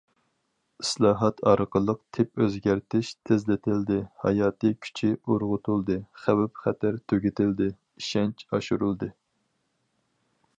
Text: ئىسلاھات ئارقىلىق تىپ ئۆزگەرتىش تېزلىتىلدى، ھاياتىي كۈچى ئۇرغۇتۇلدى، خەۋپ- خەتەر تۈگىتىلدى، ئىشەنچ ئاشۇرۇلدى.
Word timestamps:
ئىسلاھات 0.83 1.41
ئارقىلىق 1.49 1.99
تىپ 2.17 2.41
ئۆزگەرتىش 2.45 3.11
تېزلىتىلدى، 3.29 3.99
ھاياتىي 4.23 4.73
كۈچى 4.87 5.11
ئۇرغۇتۇلدى، 5.19 5.99
خەۋپ- 6.23 6.63
خەتەر 6.63 6.99
تۈگىتىلدى، 7.13 7.69
ئىشەنچ 7.77 8.43
ئاشۇرۇلدى. 8.51 9.13